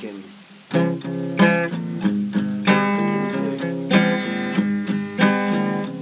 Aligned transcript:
can 0.00 0.24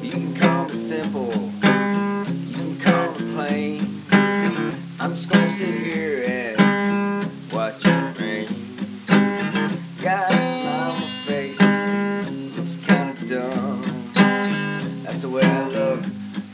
you 0.00 0.10
can 0.13 0.36
call 0.36 0.68
me 0.68 0.76
simple. 0.76 1.33
You 1.34 2.55
can 2.55 2.79
call 2.79 3.11
me 3.11 3.33
plain. 3.34 4.03
I'm 5.00 5.17
just 5.17 5.29
gonna 5.29 5.57
sit 5.58 5.75
here 5.81 6.23
and 6.29 7.53
watch 7.53 7.84
it 7.84 8.20
rain. 8.20 8.46
Got 10.00 10.30
a 10.30 10.36
smile 10.36 10.92
on 10.92 11.00
my 11.00 11.08
face. 11.26 11.60
Looks 12.56 12.76
kind 12.86 13.10
of 13.10 13.28
dumb. 13.28 14.12
That's 15.02 15.22
the 15.22 15.28
way 15.28 15.42
i 15.42 15.68
look 15.70 16.04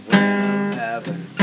when 0.06 0.22
i'm 0.22 0.72
having 0.72 1.34